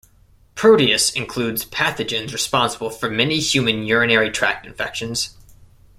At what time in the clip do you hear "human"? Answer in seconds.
3.39-3.85